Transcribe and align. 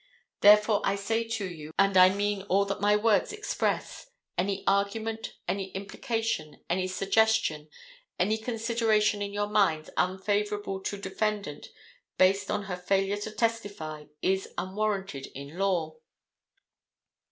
Therefore 0.39 0.81
I 0.83 0.95
say 0.95 1.23
to 1.25 1.45
you, 1.45 1.73
and 1.77 1.95
I 1.95 2.09
mean 2.09 2.41
all 2.49 2.65
that 2.65 2.81
my 2.81 2.95
words 2.95 3.31
express, 3.31 4.09
any 4.35 4.65
argument, 4.65 5.33
any 5.47 5.65
implication, 5.73 6.59
any 6.67 6.87
suggestion, 6.87 7.69
any 8.17 8.39
consideration 8.39 9.21
in 9.21 9.31
your 9.31 9.45
minds 9.45 9.91
unfavorable 9.97 10.79
to 10.79 10.97
defendant, 10.97 11.67
based 12.17 12.49
on 12.49 12.63
her 12.63 12.77
failure 12.77 13.17
to 13.17 13.29
testify, 13.31 14.05
is 14.23 14.51
unwarranted 14.57 15.27
in 15.35 15.59
law. 15.59 15.97